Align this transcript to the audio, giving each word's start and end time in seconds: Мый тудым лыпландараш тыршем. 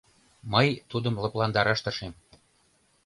Мый 0.53 0.67
тудым 0.89 1.15
лыпландараш 1.23 1.79
тыршем. 1.83 2.13